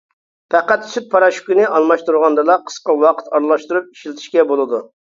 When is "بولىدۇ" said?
4.55-4.87